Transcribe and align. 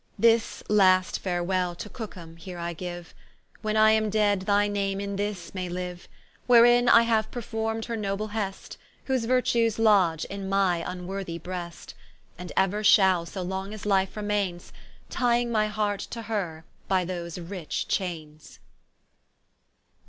This 0.17 0.63
last 0.67 1.19
farewell 1.19 1.75
to 1.75 1.87
Cooke 1.87 2.15
ham 2.15 2.37
here 2.37 2.57
I 2.57 2.73
giue, 2.73 3.05
When 3.61 3.77
I 3.77 3.91
am 3.91 4.09
dead 4.09 4.39
thy 4.47 4.67
name 4.67 4.99
in 4.99 5.15
this 5.15 5.53
may 5.53 5.69
liue, 5.69 5.99
Wherein 6.47 6.89
I 6.89 7.03
haue 7.03 7.21
perform'd 7.29 7.85
her 7.85 7.95
noble 7.95 8.29
hest, 8.29 8.79
Whose 9.05 9.25
virtues 9.25 9.77
lodge 9.77 10.25
in 10.25 10.49
my 10.49 10.83
vnworthy 10.87 11.39
breast, 11.39 11.93
And 12.39 12.51
euer 12.57 12.83
shall, 12.83 13.27
so 13.27 13.43
long 13.43 13.75
as 13.75 13.85
life 13.85 14.17
remaines, 14.17 14.73
Tying 15.11 15.51
my 15.51 15.67
heart 15.67 15.99
to 15.99 16.23
her 16.23 16.65
by 16.87 17.05
those 17.05 17.37
rich 17.37 17.87
chaines. 17.87 18.57